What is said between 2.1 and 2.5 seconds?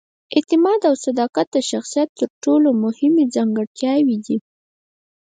تر